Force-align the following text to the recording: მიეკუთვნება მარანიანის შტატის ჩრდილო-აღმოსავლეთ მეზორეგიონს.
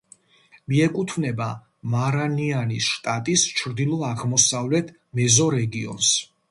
მიეკუთვნება 0.71 1.49
მარანიანის 1.97 2.89
შტატის 2.97 3.47
ჩრდილო-აღმოსავლეთ 3.61 4.93
მეზორეგიონს. 5.21 6.15